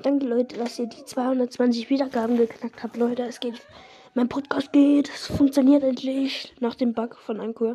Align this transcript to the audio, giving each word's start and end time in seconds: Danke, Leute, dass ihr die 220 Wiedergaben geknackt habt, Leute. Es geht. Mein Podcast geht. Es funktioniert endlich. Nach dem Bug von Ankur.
Danke, 0.00 0.26
Leute, 0.26 0.56
dass 0.56 0.78
ihr 0.78 0.86
die 0.86 1.04
220 1.04 1.90
Wiedergaben 1.90 2.36
geknackt 2.36 2.84
habt, 2.84 2.96
Leute. 2.96 3.24
Es 3.24 3.40
geht. 3.40 3.60
Mein 4.14 4.28
Podcast 4.28 4.72
geht. 4.72 5.08
Es 5.08 5.26
funktioniert 5.26 5.82
endlich. 5.82 6.54
Nach 6.60 6.76
dem 6.76 6.92
Bug 6.92 7.16
von 7.16 7.40
Ankur. 7.40 7.66